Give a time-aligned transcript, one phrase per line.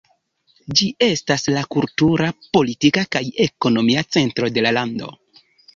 [0.79, 5.17] Ĝi estas la kultura, politika kaj ekonomia centro de la lando.